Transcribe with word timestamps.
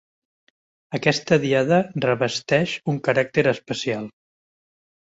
Aquesta 0.99 1.39
diada 1.43 1.79
revesteix 2.07 2.75
un 2.95 3.01
caràcter 3.11 3.49
especial. 3.55 4.13